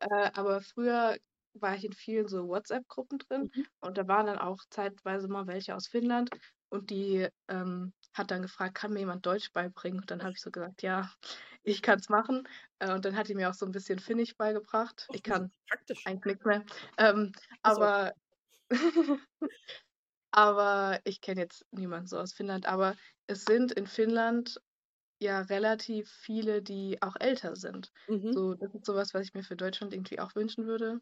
[0.00, 1.16] äh, aber früher
[1.54, 3.64] war ich in vielen so WhatsApp-Gruppen drin Mhm.
[3.80, 6.30] und da waren dann auch zeitweise mal welche aus Finnland
[6.70, 10.40] und die, ähm, hat dann gefragt: „Kann mir jemand Deutsch beibringen?“ Und dann habe ich
[10.42, 11.12] so gesagt: „Ja,
[11.62, 12.48] ich kann's machen.“
[12.80, 15.08] Äh, und dann hat die mir auch so 'n bisschen Finnisch beigebracht.
[15.08, 16.04] Och, Ich kann praktisch.
[16.04, 16.64] eigentlich nix mehr.
[16.98, 17.32] Ähm,
[17.66, 17.88] so.
[17.88, 18.12] aber
[20.34, 22.66] aber ich kenne jetzt niemanden so aus Finnland.
[22.66, 22.96] Aber
[23.28, 24.60] es sind in Finnland
[25.20, 27.92] ja relativ viele, die auch älter sind.
[28.08, 28.34] Mhm.
[28.34, 31.00] So, das ist so was, ich mir für Deutschland irgendwie auch wünschen würde,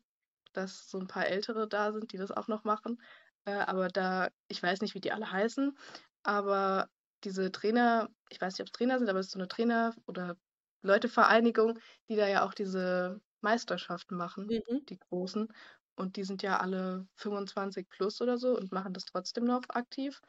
[0.54, 3.02] dass so 'n paar Ältere da sind, die das auch noch machen.
[3.46, 5.76] Äh, aber da ich weiß nicht, wie die alle heißen,
[6.24, 6.88] aber
[7.24, 10.36] diese Trainer ich weiß nicht, ob's Trainer sind, aber es ist so 'ne Trainer oder
[10.82, 11.78] Leute-Vereinigung,
[12.10, 14.86] die da ja auch diese Meisterschaften machen, Mhm.
[14.90, 15.48] die großen.
[15.96, 20.20] Und die sind ja alle 25 plus oder so und machen das trotzdem noch aktiv.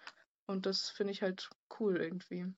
[0.47, 1.49] Und das finde ich halt
[1.79, 2.53] cool irgendwie.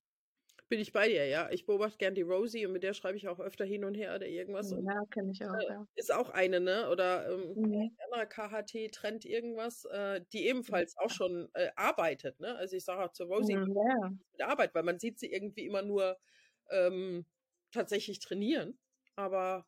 [0.70, 1.50] Bin ich bei dir, ja.
[1.52, 4.15] Ich beobachte gern die Rosie und mit der schreibe ich auch öfter hin und her
[4.15, 4.72] oder irgendwas.
[4.72, 5.86] Ja, kenne ich auch, äh, ja.
[5.96, 6.89] ist auch eine, ne?
[6.89, 7.96] Oder ähm, Mhm.
[8.06, 12.56] anderer KHT trennt irgendwas, äh, die ebenfalls auch schon äh, arbeitet, ne?
[12.58, 14.12] Also ich sage auch zur Rosie Mhm, ja.
[14.34, 16.20] mit Arbeit, weil man sieht sie irgendwie immer nur
[16.72, 17.26] ähm,
[17.72, 18.80] tatsächlich trainieren,
[19.15, 19.68] aber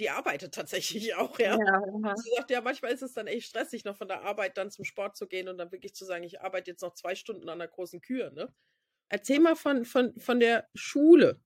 [0.00, 1.56] die arbeitet tatsächlich auch, ja.
[1.58, 2.14] Ja, aha.
[2.14, 4.84] Sie sagt, ja, manchmal ist es dann echt stressig, noch von der Arbeit dann zum
[4.84, 7.58] Sport zu gehen und dann wirklich zu sagen, ich arbeite jetzt noch zwei Stunden an
[7.58, 8.54] der großen Kür, ne?
[9.08, 11.40] Erzähl mal von, von, von der Schule.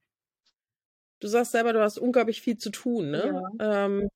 [1.21, 3.43] Du sagst selber, du hast unglaublich viel zu tun, ne?
[3.61, 4.09] Ähm,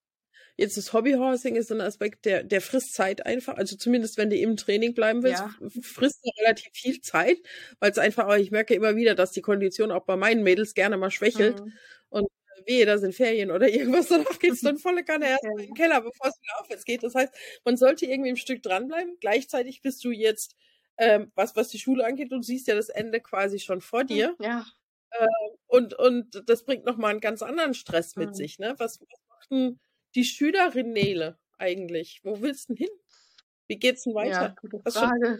[0.57, 3.57] jetzt das Hobbyhorsing ist ein Aspekt, der, der frisst Zeit einfach.
[3.57, 5.55] Also zumindest, wenn du im Training bleiben willst, Ja.
[5.83, 7.39] frisst relativ viel Zeit,
[7.81, 10.97] weil es einfach, ich merke immer wieder, dass die Kondition auch bei meinen Mädels gerne
[10.99, 11.63] mal schwächelt.
[11.63, 11.79] Mhm.
[12.57, 15.51] Und wehe, da sind Ferien oder irgendwas, danach geht's dann volle Kanne erst Ja.
[15.59, 17.03] in den Keller, bevor es wieder aufwärts geht.
[17.03, 19.17] Das heißt, man sollte irgendwie im Stück dranbleiben.
[19.21, 20.57] Gleichzeitig bist du jetzt,
[20.99, 24.37] ähm, was, was die Schule angeht, du siehst ja das Ende quasi schon vor dir.
[24.39, 24.65] Ja.
[25.67, 28.35] Und, und das bringt nochmal einen ganz anderen Stress mit Mhm.
[28.35, 28.75] sich, ne?
[28.79, 29.81] Was, was macht denn
[30.15, 32.21] die Schülerin Nele eigentlich?
[32.25, 32.97] Wo willst du denn hin?
[33.69, 34.57] Wie geht's denn Ja, weiter?
[34.61, 35.39] gute du schon Frage.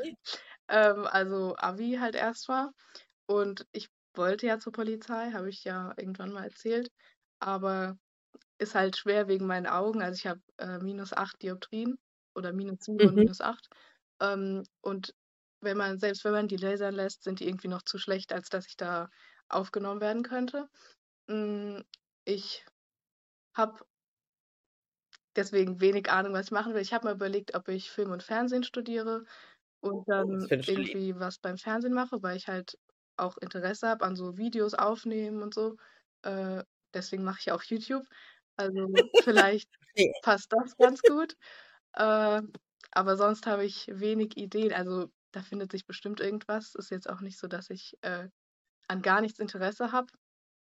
[0.69, 2.71] Ähm, also Abi halt erst mal.
[3.27, 6.91] Und ich wollte ja zur Polizei, habe ich ja irgendwann mal erzählt.
[7.41, 7.97] Aber
[8.59, 10.03] ist halt schwer wegen meinen Augen.
[10.03, 11.97] Also ich habe äh, minus 8 Dioptrien
[12.35, 13.27] oder minus 7 und Mhm.
[13.27, 13.69] minus 8.
[14.21, 15.15] Ähm, und
[15.63, 18.49] wenn man, selbst wenn man die lasern lässt, sind die irgendwie noch zu schlecht, als
[18.51, 19.09] dass ich da
[19.49, 20.69] aufgenommen werden könnte.
[21.29, 21.81] Mm,
[22.27, 22.65] Ich
[23.57, 23.85] habe
[25.37, 26.81] deswegen wenig Ahnung, was ich machen will.
[26.83, 29.25] Ich habe mir überlegt, ob ich Film und Fernsehen studiere
[29.81, 32.79] und Oh, dann irgendwie was beim Fernsehen mache, weil ich halt
[33.17, 35.77] auch Interesse habe an so Videos aufnehmen und so.
[36.23, 38.07] Äh, deswegen mache ich auch YouTube.
[38.57, 39.71] Also vielleicht
[40.23, 41.37] passt das ganz gut.
[41.95, 42.43] Äh,
[42.93, 44.73] aber sonst habe ich wenig Ideen.
[44.73, 46.75] Also da findet sich bestimmt irgendwas.
[46.75, 48.29] Ist jetzt auch nicht so, dass ich äh,
[48.89, 50.09] an gar nichts Interesse habe.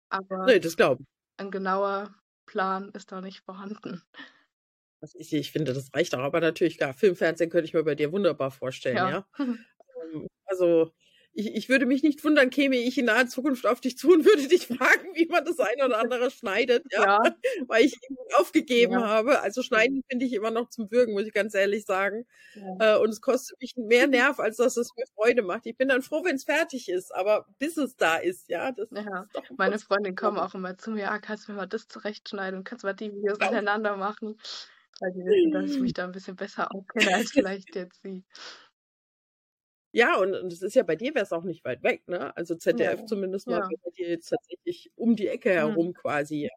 [0.09, 1.07] Aber Nee, das glaube ich.
[1.37, 2.15] ein genauer
[2.47, 4.03] Plan ist da nicht vorhanden.
[5.17, 6.19] Ich, ich finde, das reicht auch.
[6.19, 9.09] Aber natürlich, klar, Film, Fernsehen könnte ich mir bei dir wunderbar vorstellen, ja.
[9.09, 9.27] Ja.
[10.13, 10.93] Ähm, Also,
[11.33, 14.25] ich, ich würde mich nicht wundern, käme ich in naher Zukunft auf dich zu und
[14.25, 17.19] würde dich fragen, wie man das eine oder andere schneidet, ja, Ja.
[17.67, 17.99] weil ich
[18.35, 19.07] aufgegeben Ja.
[19.07, 19.41] habe.
[19.41, 22.25] Also schneiden finde ich immer noch zum Würgen, muss ich ganz ehrlich sagen.
[22.53, 22.95] Ja.
[22.95, 25.65] Äh, und es kostet mich mehr Nerv, als dass es mir Freude macht.
[25.65, 28.91] Ich bin dann froh, wenn es fertig ist, aber bis es da ist, ja, das
[28.91, 31.67] ist doch ein Meine Freundinnen kommen auch immer zu mir, ah, kannst du mir mal
[31.67, 34.37] das zurechtschneiden und kannst du mal die Videos hintereinander machen,
[34.99, 38.23] weil die wissen, dass ich mich da ein bisschen besser auskenne als vielleicht jetzt sie.
[39.95, 42.35] Ja, und, und es ist ja bei dir wäre es auch nicht weit weg, ne?
[42.35, 43.05] Also ZDF Ja.
[43.05, 43.69] zumindest mal Ja.
[43.83, 45.53] bei dir jetzt tatsächlich um die Ecke Mhm.
[45.53, 46.49] herum quasi,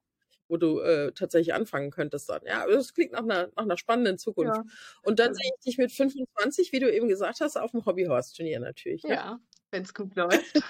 [0.49, 2.43] wo du äh, tatsächlich anfangen könntest dann.
[2.47, 4.57] Ja, das klingt nach einer, nach einer spannenden Zukunft.
[4.57, 4.65] Ja.
[5.03, 8.61] Und dann sehe ich dich mit 25, wie du eben gesagt hast, auf dem Hobbyhorse-Turnier
[8.61, 9.03] natürlich.
[9.05, 9.15] Ne?
[9.17, 10.63] Ja, wenn es gut läuft.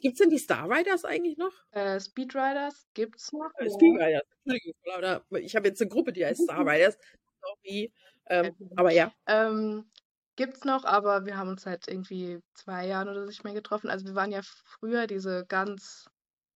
[0.00, 1.52] Gibt es denn die Star Riders eigentlich noch?
[1.72, 3.50] äh, Speedriders gibt's noch.
[3.58, 3.70] Äh.
[3.70, 5.44] Speed Riders, Entschuldigung.
[5.44, 6.98] Ich habe jetzt eine Gruppe, die heißt Star Riders.
[7.40, 7.92] Sorry.
[8.26, 9.12] Ähm, aber ja.
[9.26, 9.90] Ähm,
[10.36, 13.90] gibt's noch, aber wir haben uns seit irgendwie zwei Jahren oder so nicht mehr getroffen.
[13.90, 16.06] Also wir waren ja früher diese ganz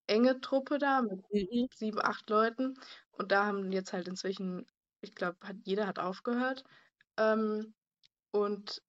[0.09, 1.69] enge Truppe da mit Mhm.
[1.75, 2.75] sieben, acht Leuten.
[3.13, 4.67] Und da haben jetzt halt inzwischen,
[5.03, 6.65] ich glaube, hat, jeder hat aufgehört.
[7.19, 7.75] Ähm,
[8.33, 8.83] und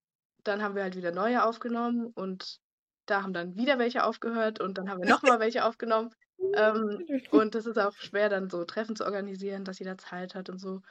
[0.43, 2.59] dann haben wir halt wieder neue aufgenommen und
[3.07, 6.11] da haben dann wieder welche aufgehört und dann haben wir nochmal welche aufgenommen.
[6.53, 10.49] Ähm, und das ist auch schwer, dann so Treffen zu organisieren, dass jeder Zeit hat
[10.49, 10.81] und so.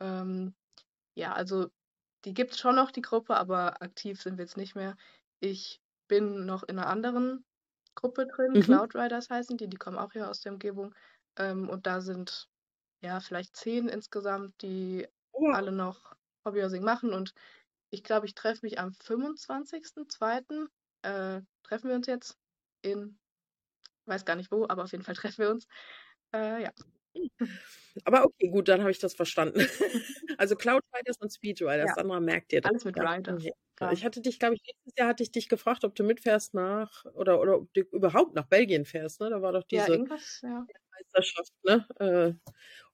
[0.00, 0.54] Ähm,
[1.14, 1.68] ja, also
[2.24, 4.96] die gibt es schon noch, die Gruppe, aber aktiv sind wir jetzt nicht mehr.
[5.40, 7.44] Ich bin noch in einer anderen
[7.94, 8.60] Gruppe drin, Mhm.
[8.62, 10.94] Cloud Riders heißen die, die kommen auch hier aus der Umgebung.
[11.36, 12.48] Ähm, und da sind
[13.00, 17.12] ja vielleicht zehn insgesamt, die Oh, alle noch Hobbyhousing machen.
[17.12, 17.34] Und
[17.90, 20.68] ich glaube, ich treffe mich am 25.02.
[21.02, 22.38] Äh, treffen wir uns jetzt
[22.82, 23.18] in,
[24.06, 25.66] weiß gar nicht wo, aber auf jeden Fall treffen wir uns.
[26.32, 26.70] Äh, ja.
[28.04, 29.60] Aber okay, gut, dann habe ich das verstanden.
[30.38, 31.94] Also Cloud Riders und Speed Riders, Ja.
[31.94, 32.62] das andere merkt ihr.
[32.62, 32.70] das.
[32.70, 33.52] Alles mit Ja, Riders.
[33.80, 33.92] Ja.
[33.92, 37.04] Ich hatte dich, glaube ich, letztes Jahr hatte ich dich gefragt, ob du mitfährst nach
[37.14, 39.30] oder oder ob du überhaupt nach Belgien fährst, ne?
[39.30, 40.68] Da war doch Ja, diese irgendwas, ja.
[40.92, 41.86] Meisterschaft, ne?
[42.00, 42.34] Äh,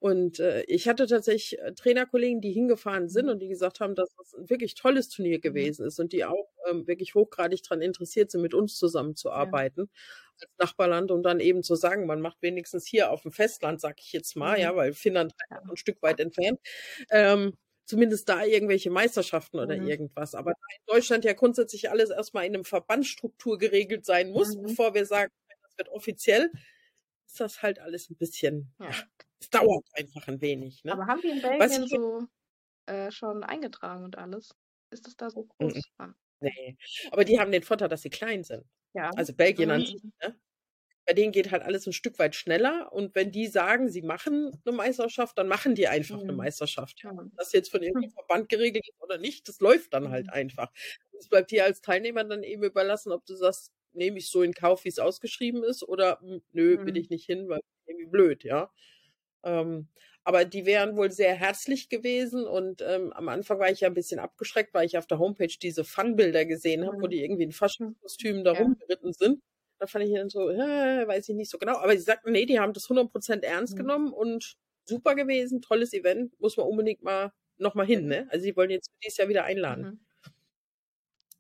[0.00, 3.30] Und äh, ich hatte tatsächlich äh, Trainerkollegen, die hingefahren sind Mhm.
[3.30, 6.48] und die gesagt haben, dass das ein wirklich tolles Turnier gewesen ist und die auch
[6.70, 9.90] ähm, wirklich hochgradig daran interessiert sind, mit uns zusammenzuarbeiten
[10.42, 14.00] als Nachbarland und dann eben zu sagen, man macht wenigstens hier auf dem Festland, sag
[14.00, 14.62] ich jetzt mal, Mhm.
[14.62, 16.60] ja, weil Finnland ein Stück weit entfernt,
[17.10, 17.54] ähm,
[17.86, 19.86] zumindest da irgendwelche Meisterschaften oder Mhm.
[19.88, 20.34] irgendwas.
[20.34, 24.62] Aber da in Deutschland ja grundsätzlich alles erstmal in einem Verbandsstruktur geregelt sein muss, Mhm.
[24.64, 26.50] bevor wir sagen, das wird offiziell,
[27.26, 28.90] ist das halt alles ein bisschen, Ja.
[29.40, 30.84] es dauert einfach ein wenig.
[30.84, 30.92] Ne?
[30.92, 32.26] Aber haben die in Belgien so
[32.86, 34.54] äh, schon eingetragen und alles?
[34.90, 35.82] Ist das da so groß?
[35.98, 36.14] Ah.
[36.42, 36.76] Ne,
[37.10, 38.64] aber die haben den Vorteil, dass sie klein sind.
[38.94, 39.12] Ja.
[39.14, 39.84] Also Belgien an Mhm.
[39.84, 40.38] sich, ne?
[41.06, 44.60] Bei denen geht halt alles 'n Stück weit schneller und wenn die sagen, sie machen
[44.66, 46.36] 'ne Meisterschaft, dann machen die einfach 'ne Mhm.
[46.36, 47.12] Meisterschaft, ja.
[47.36, 50.32] Das jetzt von irgendeinem Verband geregelt ist oder nicht, das läuft dann halt Mhm.
[50.32, 50.72] einfach.
[51.18, 54.54] Es bleibt dir als Teilnehmer dann eben überlassen, ob du sagst: „Nehme ich so in
[54.54, 56.98] Kauf, wie's ausgeschrieben ist“ oder: „Hm, nö, will Mhm.
[56.98, 58.72] ich nicht hin, weil irgendwie blöd“, ja.
[59.44, 59.88] Ähm,
[60.28, 63.94] aber die wären wohl sehr herzlich gewesen und, ähm, am Anfang war ich ja 'n
[63.94, 67.08] bisschen abgeschreckt, weil ich auf der Homepage diese Fun-Bilder gesehen habe, wo Mhm.
[67.08, 68.78] die irgendwie in Faschingskostümen da Ja.
[68.92, 69.42] rumgeritten sind.
[69.80, 72.46] Da fand ich dann so: „Hä, weiß ich nicht so genau.“ Aber sie sagten, ne,
[72.46, 73.78] die haben das 100% ernst Mhm.
[73.78, 78.28] genommen und super gewesen, tolles Event, muss man unbedingt mal noch mal hin, ne?
[78.30, 79.88] Also, sie wollen jetzt dieses Jahr wieder einladen.
[79.88, 79.98] Mhm.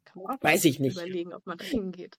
[0.06, 1.08] Kann man auch Weiß ich nicht.
[1.08, 2.18] überlegen, ob man da hingeht.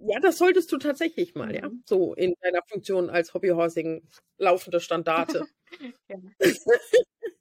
[0.00, 1.82] Ja, das solltest du tatsächlich mal, ja, Mhm.
[1.86, 4.06] so in deiner Funktion als Hobbyhorsing
[4.36, 5.48] laufende Standarte.
[6.08, 6.18] Ja.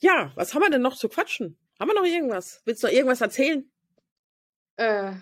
[0.00, 1.56] Ja, was haben wir denn noch zu quatschen?
[1.78, 2.60] Haben wir noch irgendwas?
[2.64, 3.70] Willst du noch irgendwas erzählen?
[4.78, 5.14] Äh,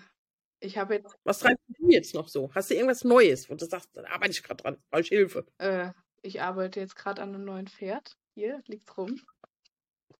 [0.61, 2.51] ich habe jetzt Was treibst du jetzt noch so?
[2.55, 5.45] Hast du irgendwas Neues, wo du sagst: „Da arbeite ich grad dran, brauche ich Hilfe?“
[5.59, 8.17] äh, ich arbeite jetzt grad an 'nem neuen Pferd.
[8.35, 9.21] Hier liegt's rum.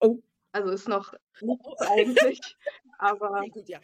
[0.01, 0.21] Oh.
[0.53, 2.57] Also, ist noch nichts eigentlich,
[2.97, 3.79] aber gut, ja.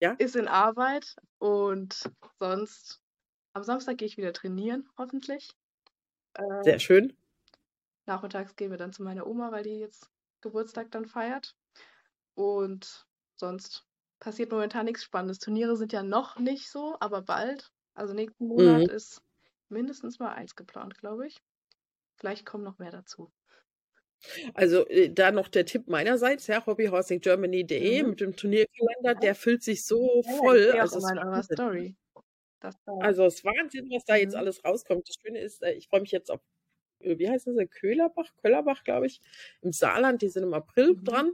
[0.00, 0.18] Ja?
[0.18, 3.00] ist in Arbeit und sonst
[3.54, 5.50] am Samstag gehe ich wieder trainieren, hoffentlich.
[6.34, 7.12] Äh, Sehr schön.
[8.06, 10.10] nachmittags gehen wir dann zu meiner Oma, weil die jetzt
[10.42, 11.56] Geburtstag dann feiert.
[12.34, 13.86] Und sonst
[14.20, 15.38] passiert momentan nix Spannendes.
[15.38, 17.72] Turniere sind ja noch nicht so, aber bald.
[17.94, 18.88] Also, nächsten Monat Mhm.
[18.88, 19.22] ist
[19.70, 21.38] mindestens mal eins geplant, glaube ich.
[22.18, 23.32] Vielleicht kommen noch mehr dazu.
[24.54, 28.04] Also, äh, da noch der Tipp meinerseits, ja, hobbyhorsinggermany.de Mhm.
[28.04, 30.74] mit dem Turnierkalender, der füllt sich so Ja, voll.
[30.78, 31.56] Also, es eurer Wahnsinn?
[31.56, 31.96] Story,
[32.60, 34.36] dass da Also, es ist Wahnsinn, was da jetzt Mhm.
[34.36, 35.08] alles rauskommt.
[35.08, 36.40] Das Schöne ist, äh, ich freue mich jetzt auf
[37.00, 37.66] äh, wie heißen sie?
[37.66, 39.20] Köhlerbach Köllerbach, glaube ich,
[39.62, 40.22] im Saarland.
[40.22, 41.04] Die sind im April Mhm.
[41.04, 41.32] dran.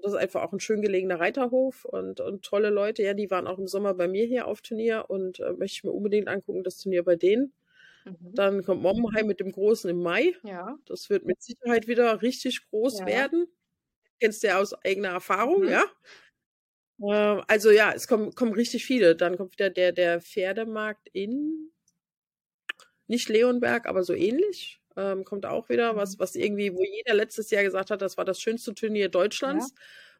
[0.00, 3.02] Das ist einfach auch 'n schön gelegener Reiterhof und und tolle Leute.
[3.04, 5.84] Ja, die waren auch im Sommer bei mir hier auf Turnier und, äh, möchte ich
[5.84, 7.52] mir unbedingt angucken, das Turnier bei denen.
[8.06, 8.34] Mhm.
[8.34, 10.34] Dann kommt Mommenheim mit dem Großen im Mai.
[10.42, 10.78] Ja.
[10.86, 13.06] Das wird mit Sicherheit wieder richtig groß Ja.
[13.06, 13.46] werden.
[14.20, 15.68] Kennst du ja aus eigener Erfahrung, Mhm.
[15.68, 15.84] ja?
[17.00, 19.14] Ähm, also, ja, es kommen kommen richtig viele.
[19.16, 21.70] Dann kommt wieder der der Pferdemarkt in
[23.08, 24.80] nicht Leonberg, aber so ähnlich.
[24.96, 26.18] Ähm, kommt auch wieder, was Mhm.
[26.18, 29.08] was irgendwie wo jeder letztes Jahr gesagt hat, das war das schönste Turnier
[29.42, 29.68] Ja.
[29.68, 29.74] Deutschlands,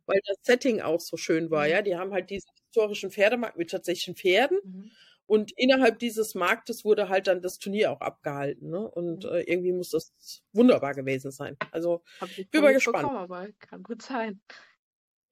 [0.06, 1.68] weil das Setting auch so schön war, Mhm.
[1.68, 1.82] ja?
[1.82, 4.90] Die haben halt diesen historischen Pferdemarkt mit tatsächlichen Pferden Mhm.
[5.28, 8.90] Und innerhalb dieses Marktes wurde halt dann das Turnier auch abgehalten, ne?
[8.90, 9.26] Und, Mhm.
[9.26, 10.14] äh, irgendwie muss das
[10.54, 11.58] wunderbar gewesen sein.
[11.70, 12.02] Also,
[12.36, 13.12] ich bin mal gespannt.
[13.12, 14.40] bekommen, aber kann gut sein.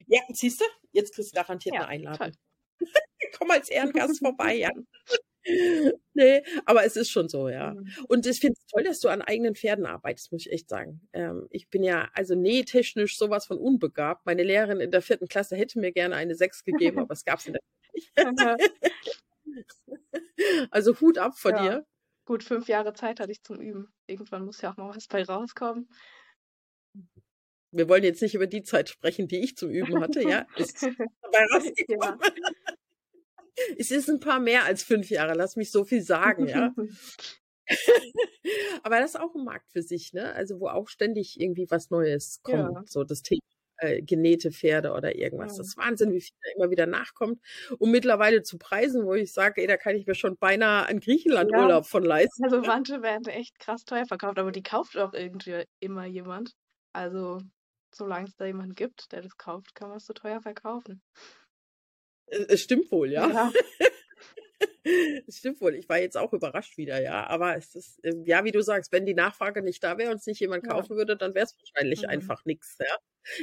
[0.09, 0.65] Ja, siehst du?
[0.93, 2.37] Jetzt kriegst du garantiert Ja, 'ne Einladung.
[3.39, 4.71] Komm als Ehrengast vorbei, ja?
[6.15, 7.77] Ne, aber es ist schon so, ja.
[7.77, 7.97] Mhm.
[8.09, 11.09] Und ich finde es toll, dass du an eigenen Pferden arbeitest, muss ich echt sagen.
[11.13, 14.27] Ähm, ich bin ja also nähtechnisch so was von unbegabt.
[14.27, 15.29] Meine Lehrerin in der 4.
[15.29, 17.63] Klasse hätte mir gerne eine 6 gegeben, aber es gab's in der
[17.95, 18.13] nicht.
[20.73, 21.55] Also, Hut ab vor Ja.
[21.55, 21.87] dir.
[22.25, 23.93] Gut, 5 Jahre Zeit hatte ich zum Üben.
[24.07, 25.89] Irgendwann muss ja auch mal was bei rauskommen.
[27.73, 30.47] Wir wollen jetzt nicht über die Zeit sprechen, die ich zum Üben hatte, ja?
[30.57, 30.91] Es ist
[31.23, 31.47] dabei
[31.89, 32.19] Ja.
[32.19, 32.21] rausgekommen.
[33.79, 36.75] Es ist 'n paar mehr als 5 Jahre, lass mich so viel sagen, ja?
[38.85, 40.33] Aber das ist auch 'n Markt für sich, ne?
[40.35, 42.71] Also, wo auch ständig irgendwie was Neues Ja.
[42.73, 43.41] kommt, so das Thema,
[43.79, 45.57] äh, genähte Pferde oder irgendwas.
[45.57, 45.71] Das Mhm.
[45.71, 47.41] ist Wahnsinn, wie viel da immer wieder nachkommt.
[47.79, 51.01] Und mittlerweile zu Preisen, wo ich sage: „Ey, da kann ich mir schon beinahe einen
[51.41, 51.71] Ja.
[51.71, 52.73] Griechenlandurlaub von leisten“, Also, ne?
[52.73, 56.53] manche werden echt krass teuer verkauft, aber die kauft auch irgendwie immer jemand.
[56.93, 57.41] Also,
[57.95, 61.03] solang's da jemanden gibt, der das kauft, kann man's so teuer verkaufen.
[62.29, 63.33] Äh, es stimmt wohl, ja?
[63.33, 63.53] Ja.
[65.27, 65.75] Es stimmt wohl.
[65.75, 67.27] Ich war jetzt auch überrascht wieder, ja.
[67.27, 70.19] Aber es ist, ähm, ja, wie du sagst, wenn die Nachfrage nicht da wäre und
[70.19, 70.67] es nicht jemand Ja.
[70.67, 72.09] kaufen würde, dann wäre es wahrscheinlich Mhm.
[72.09, 72.97] einfach nix, ja.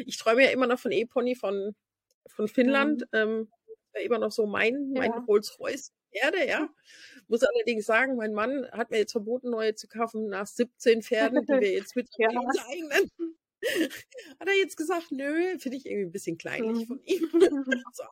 [0.06, 1.75] Ich träume ja immer noch von E-Pony von
[2.27, 3.03] von Finnland.
[3.03, 3.10] Mhm.
[3.13, 3.49] Ähm,
[3.93, 5.27] wäre immer noch so mein mein Ja.
[5.27, 6.69] Rolls-Royce Pferde, ja.
[7.27, 11.45] Muss allerdings sagen, mein Mann hat mir jetzt verboten, neue zu kaufen nach 17 Pferden,
[11.45, 12.29] die wir jetzt Ja.
[12.29, 13.12] mittlerweile unsere eigenen
[14.39, 17.03] hat er jetzt gesagt: „Nö, finde ich irgendwie 'n bisschen kleinlich von Mhm.
[17.06, 17.29] ihm.“
[17.93, 18.03] So,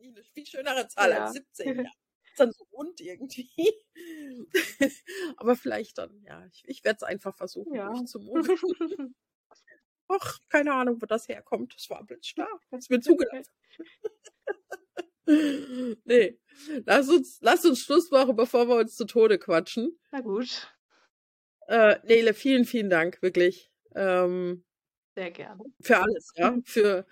[0.00, 1.14] nie 'ne viel schönere Zahl Ja.
[1.14, 1.90] als 17, ja.
[2.38, 3.50] Dann so rund irgendwie.
[5.36, 7.88] Aber vielleicht dann, ja, ich ich werde es einfach versuchen Ja.
[7.88, 8.58] durchzumogeln.
[10.08, 11.74] Ach, keine Ahnung, wo das herkommt.
[11.76, 12.46] Das war da.
[12.76, 13.52] Ist mir zugelassen.
[16.04, 16.36] Ne,
[16.86, 19.98] lass uns lass uns Schluss machen, bevor wir uns zu Tode quatschen.
[20.12, 20.68] Na gut.
[21.68, 24.64] Äh, Nele, vielen, vielen Dank, wirklich, ähm
[25.16, 25.64] Sehr gerne.
[25.80, 26.56] für alles, ja.
[26.64, 27.06] Für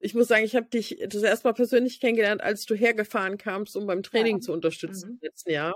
[0.00, 3.76] ich muss sagen, ich habe dich das erste Mal persönlich kennengelernt, als du hergefahren kamst,
[3.76, 4.26] um beim Ja.
[4.26, 5.18] Training zu unterstützen Mhm.
[5.20, 5.74] im letzten Jahr.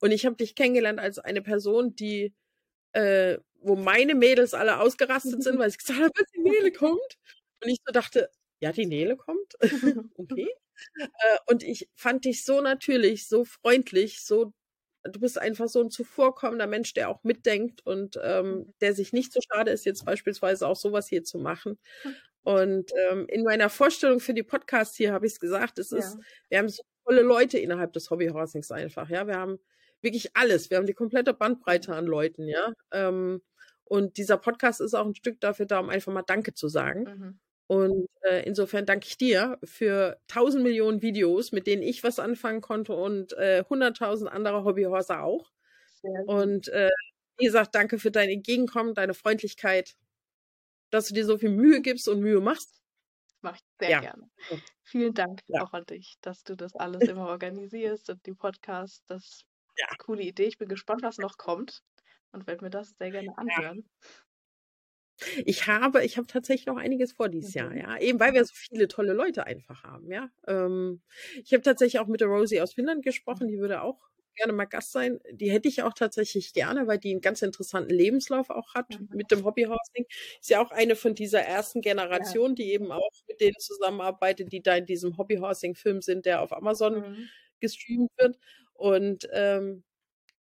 [0.00, 2.34] Und ich habe dich kennengelernt als eine Person, die
[2.92, 7.18] äh, wo meine Mädels alle ausgerastet sind, weil sie gesagt haben: „Was, die Nele kommt?“
[7.62, 9.54] Und ich so dachte: ja, die Nele kommt.
[10.18, 10.54] okay.
[11.00, 14.52] Äh, und ich fand dich so natürlich, so freundlich, so
[15.04, 18.72] du bist einfach so ein zuvorkommender Mensch, der auch mitdenkt und ähm, mhm.
[18.80, 21.78] der sich nicht so schade ist, jetzt beispielsweise auch sowas hier zu machen.
[22.44, 25.98] Und ähm, in meiner Vorstellung für die Podcasts hier habe ich es gesagt, es ja.
[25.98, 29.26] ist, wir haben so tolle Leute innerhalb des Hobbyhorsings einfach, ja.
[29.26, 29.58] Wir haben
[30.02, 30.70] wirklich alles.
[30.70, 32.72] Wir haben die komplette Bandbreite an Leuten, ja.
[32.92, 33.42] Ähm,
[33.84, 37.04] und dieser Podcast ist auch ein Stück dafür da, um einfach mal Danke zu sagen.
[37.04, 37.38] Mhm.
[37.66, 42.60] Und äh, insofern danke ich dir für tausend Millionen Videos, mit denen ich was anfangen
[42.60, 45.50] konnte und äh, hunderttausend äh, andere Hobbyhorser auch.
[46.26, 46.90] Und äh,
[47.38, 49.94] wie gesagt, danke für dein Entgegenkommen, deine Freundlichkeit,
[50.94, 52.80] dass du dir so viel Mühe gibst und Mühe machst.
[53.40, 54.00] Mache ich sehr ja.
[54.00, 54.30] gerne.
[54.82, 55.62] Vielen Dank ja.
[55.62, 59.04] auch an dich, dass du das alles immer organisierst und die Podcasts.
[59.06, 59.86] Das ist ja.
[59.88, 60.44] eine coole Idee.
[60.44, 61.82] Ich bin gespannt, was noch kommt
[62.30, 63.88] und werde mir das sehr gerne anhören.
[65.44, 67.76] Ich habe ich habe tatsächlich noch einiges vor dieses Jahr, mhm.
[67.78, 67.98] ja.
[67.98, 70.28] Eben weil wir so viele tolle Leute einfach haben, ja.
[70.46, 71.02] Ähm,
[71.42, 74.00] ich habe tatsächlich auch mit der Rosie aus Finnland gesprochen, die würde auch
[74.34, 75.20] gerne mal Gast sein.
[75.30, 79.08] Die hätte ich auch tatsächlich gerne, weil die einen ganz interessanten Lebenslauf auch hat mhm.
[79.12, 80.06] mit dem Hobbyhousing.
[80.40, 82.54] Ist ja auch eine von dieser ersten Generation, ja.
[82.54, 87.00] die eben auch mit denen zusammenarbeitet, die da in diesem Hobbyhousing-Film sind, der auf Amazon
[87.00, 87.28] mhm.
[87.60, 88.38] gestreamt wird.
[88.72, 89.84] Und ähm,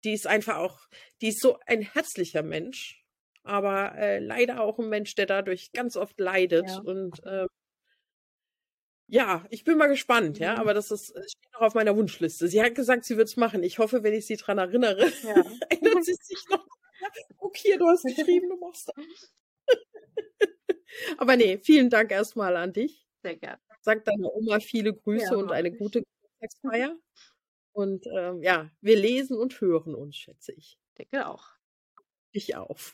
[0.04, 0.80] die ist einfach auch,
[1.22, 3.02] die ist so ein herzlicher Mensch
[3.44, 6.68] aber äh, leider auch ein Mensch, der dadurch ganz oft leidet.
[6.68, 6.80] Ja.
[6.80, 7.46] Und äh,
[9.12, 10.60] ja, ich bin mal gespannt, ja, mhm.
[10.60, 12.48] aber das ist, steht noch auf meiner Wunschliste.
[12.48, 13.62] Sie hat gesagt, sie wird es machen.
[13.62, 15.36] Ich hoffe, wenn ich sie daran erinnere, ja.
[15.70, 16.66] erinnert sie sich noch.
[17.38, 19.34] Okay, du hast geschrieben, du machst das.
[21.18, 23.06] aber nee, vielen Dank erstmal an dich.
[23.22, 23.60] Sehr gerne.
[23.82, 26.96] Sag deiner Oma viele Grüße ja, und eine gute Geburtstagsfeier.
[27.74, 30.78] Und ähm, ja, wir lesen und hören uns, schätze ich.
[30.98, 31.52] Denke auch
[32.34, 32.94] ich auf.